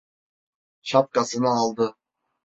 Şapkasını 0.81 1.49
aldı. 1.49 1.95